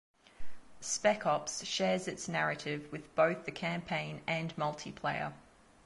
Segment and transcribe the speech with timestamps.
[0.79, 5.33] Spec Ops shares its narrative with both the campaign and multiplayer.